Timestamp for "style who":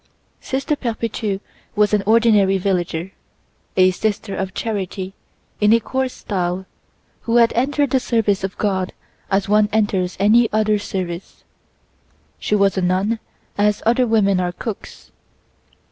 6.13-7.35